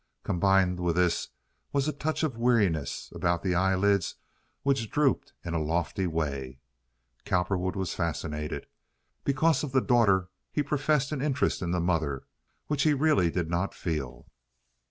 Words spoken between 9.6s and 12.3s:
of the daughter he professed an interest in the mother,